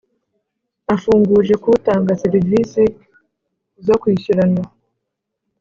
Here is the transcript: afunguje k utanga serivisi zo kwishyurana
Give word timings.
afunguje 0.93 1.53
k 1.61 1.65
utanga 1.75 2.19
serivisi 2.23 2.83
zo 3.85 3.95
kwishyurana 4.01 4.63